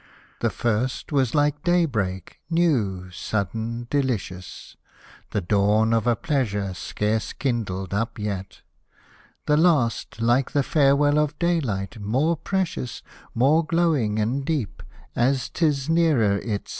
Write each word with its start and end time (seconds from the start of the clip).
The 0.39 0.49
first 0.49 1.11
was 1.11 1.35
like 1.35 1.63
day 1.63 1.85
break, 1.85 2.39
new, 2.49 3.11
sudden, 3.11 3.85
delicious,— 3.91 4.75
The 5.29 5.41
dawn 5.41 5.93
of 5.93 6.07
a 6.07 6.15
pleasure 6.15 6.73
scarce 6.73 7.33
kindled 7.33 7.93
up 7.93 8.17
yet; 8.17 8.61
The 9.45 9.57
last 9.57 10.19
like 10.19 10.53
the 10.53 10.63
farewell 10.63 11.19
of 11.19 11.37
daylight, 11.37 11.99
more 12.01 12.35
precious, 12.35 13.03
More 13.35 13.63
glowing 13.63 14.17
and 14.17 14.43
deep, 14.43 14.81
as 15.15 15.49
'tis 15.49 15.87
nearer 15.87 16.39
its 16.39 16.69
set. 16.69 16.69